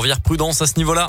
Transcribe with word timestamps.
Rivière 0.00 0.20
prudence 0.20 0.62
à 0.62 0.68
ce 0.68 0.76
niveau-là. 0.76 1.08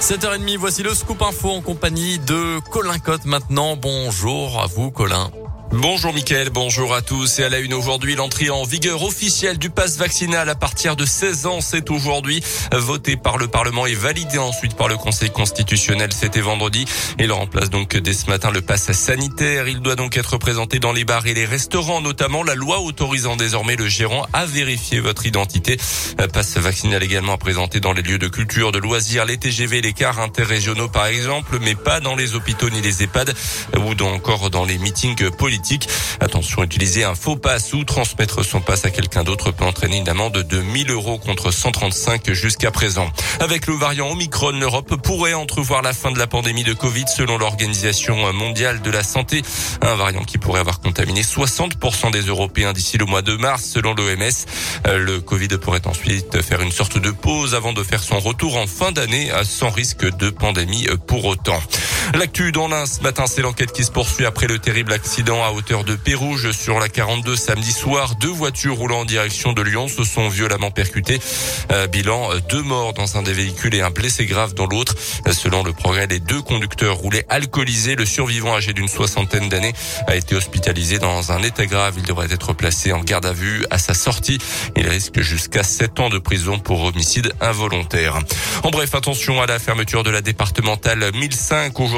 7h30, 0.00 0.58
voici 0.58 0.84
le 0.84 0.94
scoop 0.94 1.20
info 1.22 1.50
en 1.50 1.60
compagnie 1.60 2.20
de 2.20 2.60
Colin 2.70 3.00
Cotte 3.00 3.24
maintenant. 3.24 3.74
Bonjour 3.74 4.62
à 4.62 4.66
vous 4.66 4.92
Colin. 4.92 5.28
Bonjour 5.72 6.12
Mickaël, 6.12 6.50
bonjour 6.50 6.94
à 6.94 7.02
tous. 7.02 7.38
Et 7.38 7.44
à 7.44 7.48
la 7.48 7.58
une 7.58 7.74
aujourd'hui, 7.74 8.14
l'entrée 8.14 8.50
en 8.50 8.64
vigueur 8.64 9.02
officielle 9.02 9.58
du 9.58 9.70
pass 9.70 9.96
vaccinal 9.96 10.48
à 10.48 10.54
partir 10.54 10.94
de 10.94 11.04
16 11.04 11.46
ans, 11.46 11.60
c'est 11.60 11.90
aujourd'hui 11.90 12.42
voté 12.72 13.16
par 13.16 13.38
le 13.38 13.48
Parlement 13.48 13.86
et 13.86 13.94
validé 13.94 14.38
ensuite 14.38 14.76
par 14.76 14.88
le 14.88 14.96
Conseil 14.96 15.30
constitutionnel. 15.30 16.12
C'était 16.12 16.40
vendredi. 16.40 16.84
Il 17.18 17.32
remplace 17.32 17.70
donc 17.70 17.96
dès 17.96 18.12
ce 18.12 18.26
matin 18.26 18.50
le 18.50 18.60
pass 18.60 18.92
sanitaire. 18.92 19.66
Il 19.66 19.80
doit 19.80 19.96
donc 19.96 20.16
être 20.16 20.36
présenté 20.36 20.78
dans 20.78 20.92
les 20.92 21.04
bars 21.04 21.26
et 21.26 21.34
les 21.34 21.44
restaurants, 21.44 22.00
notamment 22.00 22.42
la 22.42 22.54
loi 22.54 22.80
autorisant 22.80 23.36
désormais 23.36 23.76
le 23.76 23.88
gérant 23.88 24.26
à 24.32 24.46
vérifier 24.46 25.00
votre 25.00 25.26
identité. 25.26 25.76
Pass 26.32 26.56
vaccinal 26.58 27.02
également 27.02 27.32
à 27.32 27.38
présenter 27.38 27.80
dans 27.80 27.92
les 27.92 28.02
lieux 28.02 28.18
de 28.18 28.28
culture, 28.28 28.70
de 28.70 28.78
loisirs, 28.78 29.24
les 29.24 29.38
TGV, 29.38 29.80
les 29.80 29.92
cars 29.92 30.20
interrégionaux 30.20 30.88
par 30.88 31.06
exemple, 31.06 31.58
mais 31.60 31.74
pas 31.74 32.00
dans 32.00 32.14
les 32.16 32.34
hôpitaux 32.34 32.70
ni 32.70 32.80
les 32.80 33.02
EHPAD 33.02 33.34
ou 33.78 34.04
encore 34.04 34.50
dans 34.50 34.64
les 34.64 34.78
meetings 34.78 35.30
politiques. 35.30 35.53
Attention, 36.20 36.62
utiliser 36.62 37.04
un 37.04 37.14
faux 37.14 37.36
passe 37.36 37.72
ou 37.72 37.84
transmettre 37.84 38.44
son 38.44 38.60
passe 38.60 38.84
à 38.84 38.90
quelqu'un 38.90 39.24
d'autre 39.24 39.50
peut 39.50 39.64
entraîner 39.64 39.98
une 39.98 40.08
amende 40.08 40.38
de 40.38 40.60
1000 40.60 40.90
euros 40.90 41.18
contre 41.18 41.50
135 41.50 42.32
jusqu'à 42.32 42.70
présent. 42.70 43.10
Avec 43.40 43.66
le 43.66 43.74
variant 43.74 44.10
Omicron, 44.10 44.52
l'Europe 44.52 44.96
pourrait 44.96 45.34
entrevoir 45.34 45.82
la 45.82 45.92
fin 45.92 46.10
de 46.10 46.18
la 46.18 46.26
pandémie 46.26 46.64
de 46.64 46.72
Covid 46.72 47.04
selon 47.14 47.38
l'Organisation 47.38 48.32
mondiale 48.32 48.82
de 48.82 48.90
la 48.90 49.02
santé. 49.02 49.42
Un 49.80 49.94
variant 49.94 50.24
qui 50.24 50.38
pourrait 50.38 50.60
avoir 50.60 50.80
contaminé 50.80 51.22
60% 51.22 52.10
des 52.10 52.22
Européens 52.22 52.72
d'ici 52.72 52.98
le 52.98 53.04
mois 53.04 53.22
de 53.22 53.36
mars 53.36 53.64
selon 53.64 53.94
l'OMS. 53.94 54.46
Le 54.86 55.20
Covid 55.20 55.48
pourrait 55.60 55.86
ensuite 55.86 56.42
faire 56.42 56.60
une 56.62 56.72
sorte 56.72 56.98
de 56.98 57.10
pause 57.10 57.54
avant 57.54 57.72
de 57.72 57.82
faire 57.82 58.02
son 58.02 58.18
retour 58.18 58.56
en 58.56 58.66
fin 58.66 58.92
d'année 58.92 59.30
sans 59.44 59.70
risque 59.70 60.04
de 60.16 60.30
pandémie 60.30 60.86
pour 61.06 61.24
autant. 61.24 61.60
L'actu 62.12 62.52
dans 62.52 62.68
l'Ain 62.68 62.86
ce 62.86 63.00
matin, 63.00 63.24
c'est 63.26 63.40
l'enquête 63.40 63.72
qui 63.72 63.82
se 63.82 63.90
poursuit 63.90 64.26
après 64.26 64.46
le 64.46 64.58
terrible 64.58 64.92
accident 64.92 65.42
à 65.42 65.50
hauteur 65.50 65.84
de 65.84 65.96
Pérouge 65.96 66.52
sur 66.52 66.78
la 66.78 66.88
42 66.88 67.34
samedi 67.34 67.72
soir. 67.72 68.14
Deux 68.16 68.28
voitures 68.28 68.76
roulant 68.76 69.00
en 69.00 69.04
direction 69.04 69.52
de 69.52 69.62
Lyon 69.62 69.88
se 69.88 70.04
sont 70.04 70.28
violemment 70.28 70.70
percutées. 70.70 71.18
Euh, 71.72 71.86
bilan, 71.86 72.30
euh, 72.30 72.40
deux 72.50 72.62
morts 72.62 72.92
dans 72.92 73.16
un 73.16 73.22
des 73.22 73.32
véhicules 73.32 73.74
et 73.74 73.80
un 73.80 73.90
blessé 73.90 74.26
grave 74.26 74.54
dans 74.54 74.66
l'autre. 74.66 74.94
Euh, 75.26 75.32
selon 75.32 75.62
le 75.62 75.72
progrès, 75.72 76.06
les 76.06 76.20
deux 76.20 76.42
conducteurs 76.42 76.96
roulaient 76.96 77.26
alcoolisés. 77.30 77.96
Le 77.96 78.04
survivant 78.04 78.54
âgé 78.54 78.74
d'une 78.74 78.88
soixantaine 78.88 79.48
d'années 79.48 79.72
a 80.06 80.14
été 80.14 80.36
hospitalisé 80.36 80.98
dans 80.98 81.32
un 81.32 81.42
état 81.42 81.66
grave. 81.66 81.94
Il 81.96 82.04
devrait 82.04 82.32
être 82.32 82.52
placé 82.52 82.92
en 82.92 83.00
garde 83.00 83.26
à 83.26 83.32
vue 83.32 83.64
à 83.70 83.78
sa 83.78 83.94
sortie. 83.94 84.38
Il 84.76 84.86
risque 84.88 85.20
jusqu'à 85.20 85.62
7 85.62 86.00
ans 86.00 86.10
de 86.10 86.18
prison 86.18 86.58
pour 86.58 86.84
homicide 86.84 87.32
involontaire. 87.40 88.18
En 88.62 88.70
bref, 88.70 88.94
attention 88.94 89.40
à 89.40 89.46
la 89.46 89.58
fermeture 89.58 90.02
de 90.02 90.10
la 90.10 90.20
départementale 90.20 91.10
1005 91.14 91.80
aujourd'hui 91.80 91.93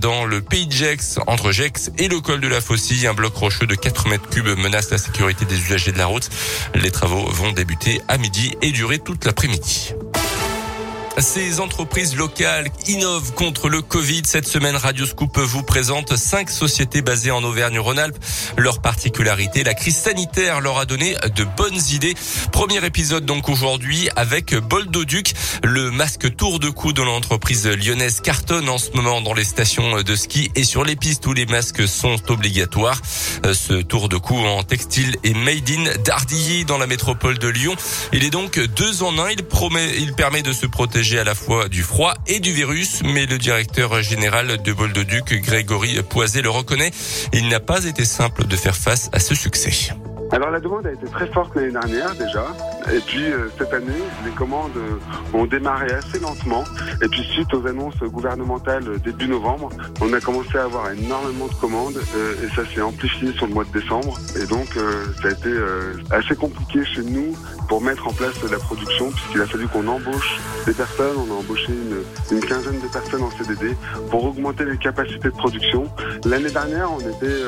dans 0.00 0.26
le 0.26 0.40
pays 0.40 0.68
de 0.68 0.72
Gex, 0.72 1.18
entre 1.26 1.50
Gex 1.50 1.90
et 1.98 2.06
le 2.06 2.20
col 2.20 2.40
de 2.40 2.46
la 2.46 2.60
Faucille. 2.60 3.08
Un 3.08 3.14
bloc 3.14 3.34
rocheux 3.34 3.66
de 3.66 3.74
4 3.74 4.08
mètres 4.08 4.28
cubes 4.30 4.46
menace 4.56 4.90
la 4.90 4.98
sécurité 4.98 5.44
des 5.44 5.56
usagers 5.56 5.90
de 5.90 5.98
la 5.98 6.06
route. 6.06 6.30
Les 6.76 6.92
travaux 6.92 7.28
vont 7.28 7.50
débuter 7.50 8.00
à 8.06 8.16
midi 8.16 8.54
et 8.62 8.70
durer 8.70 9.00
toute 9.00 9.24
l'après-midi. 9.24 9.92
Ces 11.20 11.60
entreprises 11.60 12.16
locales 12.16 12.70
innovent 12.86 13.34
contre 13.34 13.68
le 13.68 13.82
Covid. 13.82 14.22
Cette 14.24 14.48
semaine, 14.48 14.74
Radio 14.74 15.04
Scoop 15.04 15.38
vous 15.38 15.62
présente 15.62 16.16
cinq 16.16 16.48
sociétés 16.48 17.02
basées 17.02 17.30
en 17.30 17.44
Auvergne-Rhône-Alpes. 17.44 18.16
Leur 18.56 18.80
particularité, 18.80 19.62
la 19.62 19.74
crise 19.74 19.96
sanitaire 19.96 20.60
leur 20.60 20.78
a 20.78 20.86
donné 20.86 21.16
de 21.36 21.44
bonnes 21.44 21.80
idées. 21.92 22.14
Premier 22.52 22.84
épisode 22.86 23.26
donc 23.26 23.50
aujourd'hui 23.50 24.08
avec 24.16 24.54
Boldoduc, 24.54 25.34
le 25.62 25.90
masque 25.90 26.34
tour 26.36 26.58
de 26.58 26.70
cou 26.70 26.92
de 26.94 27.02
l'entreprise 27.02 27.66
lyonnaise 27.66 28.20
cartonne 28.20 28.68
en 28.68 28.78
ce 28.78 28.90
moment 28.92 29.20
dans 29.20 29.34
les 29.34 29.44
stations 29.44 30.02
de 30.02 30.16
ski 30.16 30.50
et 30.54 30.64
sur 30.64 30.84
les 30.84 30.96
pistes 30.96 31.26
où 31.26 31.34
les 31.34 31.46
masques 31.46 31.86
sont 31.86 32.18
obligatoires. 32.30 33.00
Ce 33.52 33.74
tour 33.82 34.08
de 34.08 34.16
cou 34.16 34.38
en 34.38 34.62
textile 34.62 35.16
est 35.22 35.34
made 35.34 35.68
in 35.68 36.02
Dardilly 36.02 36.64
dans 36.64 36.78
la 36.78 36.86
métropole 36.86 37.38
de 37.38 37.48
Lyon. 37.48 37.74
Il 38.12 38.24
est 38.24 38.30
donc 38.30 38.58
deux 38.58 39.02
en 39.02 39.18
un. 39.18 39.30
Il 39.30 39.42
promet, 39.42 39.96
il 39.98 40.14
permet 40.14 40.42
de 40.42 40.52
se 40.52 40.66
protéger 40.66 41.09
à 41.18 41.24
la 41.24 41.34
fois 41.34 41.68
du 41.68 41.82
froid 41.82 42.14
et 42.26 42.40
du 42.40 42.52
virus, 42.52 43.02
mais 43.02 43.26
le 43.26 43.38
directeur 43.38 44.02
général 44.02 44.62
de 44.62 44.72
Boldoduc, 44.72 45.40
Grégory 45.42 46.00
Poisé, 46.02 46.42
le 46.42 46.50
reconnaît. 46.50 46.90
Il 47.32 47.48
n'a 47.48 47.60
pas 47.60 47.84
été 47.84 48.04
simple 48.04 48.46
de 48.46 48.56
faire 48.56 48.76
face 48.76 49.10
à 49.12 49.18
ce 49.18 49.34
succès. 49.34 49.92
Alors 50.32 50.50
la 50.50 50.60
demande 50.60 50.86
a 50.86 50.92
été 50.92 51.06
très 51.06 51.26
forte 51.26 51.56
l'année 51.56 51.72
dernière 51.72 52.14
déjà, 52.14 52.46
et 52.92 53.00
puis 53.00 53.24
euh, 53.24 53.48
cette 53.58 53.72
année 53.72 54.02
les 54.24 54.30
commandes 54.32 54.76
euh, 54.76 55.36
ont 55.36 55.46
démarré 55.46 55.90
assez 55.92 56.18
lentement, 56.18 56.64
et 57.02 57.08
puis 57.08 57.22
suite 57.32 57.52
aux 57.54 57.66
annonces 57.66 57.98
gouvernementales 57.98 58.98
début 59.00 59.28
novembre, 59.28 59.70
on 60.00 60.12
a 60.12 60.20
commencé 60.20 60.58
à 60.58 60.64
avoir 60.64 60.90
énormément 60.90 61.46
de 61.46 61.54
commandes, 61.54 62.00
euh, 62.16 62.34
et 62.44 62.54
ça 62.54 62.62
s'est 62.72 62.80
amplifié 62.80 63.32
sur 63.32 63.46
le 63.46 63.54
mois 63.54 63.64
de 63.64 63.72
décembre, 63.72 64.18
et 64.40 64.46
donc 64.46 64.68
ça 65.22 65.28
a 65.28 65.30
été 65.30 65.50
assez 66.10 66.34
compliqué 66.34 66.84
chez 66.84 67.02
nous 67.02 67.36
pour 67.68 67.80
mettre 67.80 68.06
en 68.08 68.12
place 68.12 68.34
la 68.50 68.58
production, 68.58 69.10
puisqu'il 69.10 69.40
a 69.40 69.46
fallu 69.46 69.68
qu'on 69.68 69.86
embauche 69.86 70.38
des 70.66 70.72
personnes, 70.72 71.16
on 71.16 71.32
a 71.32 71.38
embauché 71.38 71.68
une, 71.68 72.36
une, 72.36 72.44
quinzaine 72.44 72.80
de 72.80 72.88
personnes 72.88 73.22
en 73.22 73.30
CDD 73.30 73.76
pour 74.10 74.24
augmenter 74.24 74.64
les 74.64 74.76
capacités 74.76 75.28
de 75.28 75.34
production. 75.34 75.88
L'année 76.24 76.50
dernière, 76.50 76.92
on 76.92 77.00
était 77.00 77.40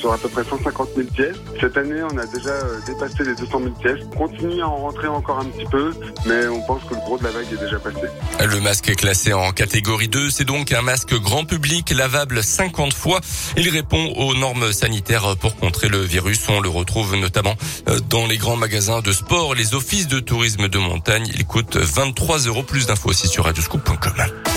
sur 0.00 0.12
à 0.12 0.18
peu 0.18 0.28
près 0.28 0.44
150 0.44 0.88
000 0.96 1.08
pièces. 1.08 1.36
Cette 1.60 1.76
année, 1.76 2.02
on 2.02 2.16
a 2.16 2.26
déjà 2.26 2.50
euh, 2.50 2.78
dépassé 2.86 3.24
les 3.24 3.34
200 3.34 3.60
000 3.60 3.70
pièces. 3.74 4.00
On 4.12 4.28
continue 4.28 4.59
à 4.62 4.68
en 4.68 4.90
encore 5.08 5.38
un 5.38 5.44
petit 5.44 5.66
peu, 5.66 5.92
mais 6.26 6.46
on 6.48 6.60
pense 6.62 6.82
que 6.84 6.94
le 6.94 7.00
gros 7.00 7.18
de 7.18 7.24
la 7.24 7.30
vague 7.30 7.46
est 7.52 7.56
déjà 7.56 7.78
passé. 7.78 8.06
Le 8.40 8.60
masque 8.60 8.88
est 8.88 8.96
classé 8.96 9.32
en 9.32 9.52
catégorie 9.52 10.08
2. 10.08 10.30
C'est 10.30 10.44
donc 10.44 10.72
un 10.72 10.82
masque 10.82 11.14
grand 11.14 11.44
public, 11.44 11.90
lavable 11.90 12.42
50 12.42 12.92
fois. 12.92 13.20
Il 13.56 13.68
répond 13.68 14.12
aux 14.16 14.34
normes 14.34 14.72
sanitaires 14.72 15.36
pour 15.36 15.56
contrer 15.56 15.88
le 15.88 16.00
virus. 16.00 16.40
On 16.48 16.60
le 16.60 16.68
retrouve 16.68 17.16
notamment 17.16 17.54
euh, 17.88 17.98
dans 18.08 18.26
les 18.26 18.38
grands 18.38 18.56
magasins 18.56 19.00
de 19.00 19.12
sport, 19.12 19.54
les 19.54 19.74
offices 19.74 20.08
de 20.08 20.20
tourisme 20.20 20.68
de 20.68 20.78
montagne. 20.78 21.26
Il 21.34 21.46
coûte 21.46 21.76
23 21.76 22.38
euros. 22.40 22.62
Plus 22.62 22.86
d'infos 22.86 23.10
aussi 23.10 23.28
sur 23.28 23.44
radioscoop.com. 23.44 24.49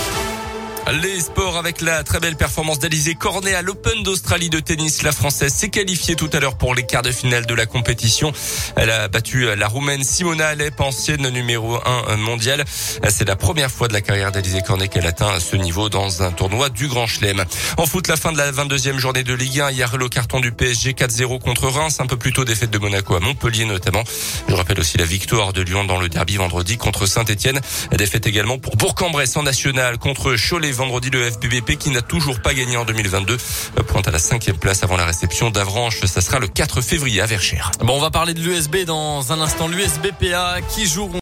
Les 0.92 1.18
sports 1.18 1.56
avec 1.56 1.80
la 1.80 2.02
très 2.02 2.20
belle 2.20 2.36
performance 2.36 2.78
d'Alizé 2.78 3.14
Cornet 3.14 3.54
à 3.54 3.62
l'Open 3.62 4.02
d'Australie 4.02 4.50
de 4.50 4.60
tennis. 4.60 5.02
La 5.02 5.12
Française 5.12 5.52
s'est 5.52 5.70
qualifiée 5.70 6.14
tout 6.14 6.28
à 6.34 6.40
l'heure 6.40 6.58
pour 6.58 6.74
les 6.74 6.84
quarts 6.84 7.02
de 7.02 7.10
finale 7.10 7.46
de 7.46 7.54
la 7.54 7.64
compétition. 7.64 8.32
Elle 8.76 8.90
a 8.90 9.08
battu 9.08 9.46
la 9.56 9.66
Roumaine 9.66 10.04
Simona 10.04 10.48
Alep, 10.48 10.78
ancienne 10.80 11.26
numéro 11.30 11.78
1 11.86 12.16
mondiale. 12.16 12.64
C'est 13.08 13.26
la 13.26 13.34
première 13.34 13.70
fois 13.70 13.88
de 13.88 13.94
la 13.94 14.02
carrière 14.02 14.30
d'Alizé 14.30 14.60
Cornet 14.60 14.88
qu'elle 14.88 15.06
atteint 15.06 15.40
ce 15.40 15.56
niveau 15.56 15.88
dans 15.88 16.22
un 16.22 16.32
tournoi 16.32 16.68
du 16.68 16.86
Grand 16.86 17.06
Chelem. 17.06 17.42
En 17.78 17.86
foot, 17.86 18.06
la 18.06 18.16
fin 18.16 18.32
de 18.32 18.38
la 18.38 18.52
22e 18.52 18.98
journée 18.98 19.24
de 19.24 19.32
Ligue 19.32 19.60
1. 19.60 19.70
Hier, 19.70 19.96
le 19.96 20.08
carton 20.10 20.40
du 20.40 20.52
PSG 20.52 20.92
4-0 20.92 21.40
contre 21.40 21.68
Reims. 21.68 21.98
Un 22.00 22.06
peu 22.06 22.18
plus 22.18 22.34
tôt, 22.34 22.44
défaite 22.44 22.70
de 22.70 22.78
Monaco 22.78 23.14
à 23.16 23.20
Montpellier 23.20 23.64
notamment. 23.64 24.04
Je 24.48 24.54
rappelle 24.54 24.78
aussi 24.80 24.98
la 24.98 25.06
victoire 25.06 25.54
de 25.54 25.62
Lyon 25.62 25.84
dans 25.84 25.98
le 25.98 26.10
derby 26.10 26.36
vendredi 26.36 26.76
contre 26.76 27.06
Saint-Etienne. 27.06 27.60
Défaite 27.92 28.26
également 28.26 28.58
pour 28.58 28.76
Bourg-en-Bresse 28.76 29.36
en 29.38 29.44
national 29.44 29.96
contre 29.96 30.36
Cholet 30.36 30.73
vendredi 30.74 31.10
le 31.10 31.30
FBBP 31.30 31.78
qui 31.78 31.90
n'a 31.90 32.02
toujours 32.02 32.40
pas 32.40 32.54
gagné 32.54 32.76
en 32.76 32.84
2022 32.84 33.36
pointe 33.86 34.08
à 34.08 34.10
la 34.10 34.18
cinquième 34.18 34.56
place 34.56 34.82
avant 34.82 34.96
la 34.96 35.04
réception 35.04 35.50
d'Avranches. 35.50 36.04
Ça 36.04 36.20
sera 36.20 36.38
le 36.38 36.48
4 36.48 36.80
février 36.80 37.20
à 37.20 37.26
Verchères. 37.26 37.70
Bon, 37.80 37.96
on 37.96 38.00
va 38.00 38.10
parler 38.10 38.34
de 38.34 38.40
l'USB 38.40 38.84
dans 38.84 39.32
un 39.32 39.40
instant. 39.40 39.68
L'USBPA 39.68 40.60
qui 40.68 40.86
joue 40.86 41.08